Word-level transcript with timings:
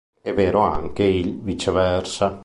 È 0.19 0.33
vero 0.33 0.61
anche 0.61 1.03
il 1.03 1.39
viceversa. 1.41 2.39